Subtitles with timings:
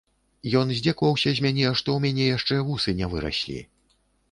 [0.61, 3.63] Ён здзекаваўся з мяне, што ў мяне яшчэ вусы не выраслі.